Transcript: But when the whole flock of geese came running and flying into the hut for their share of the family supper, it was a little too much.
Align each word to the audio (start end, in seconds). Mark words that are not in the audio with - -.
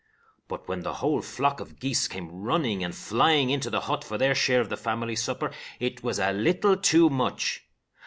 But 0.47 0.67
when 0.67 0.79
the 0.79 0.95
whole 0.95 1.21
flock 1.21 1.59
of 1.59 1.79
geese 1.79 2.07
came 2.07 2.41
running 2.41 2.83
and 2.83 2.95
flying 2.95 3.51
into 3.51 3.69
the 3.69 3.81
hut 3.81 4.03
for 4.03 4.17
their 4.17 4.33
share 4.33 4.59
of 4.59 4.69
the 4.69 4.75
family 4.75 5.15
supper, 5.15 5.51
it 5.79 6.01
was 6.01 6.17
a 6.17 6.31
little 6.33 6.75
too 6.75 7.07
much. 7.07 7.67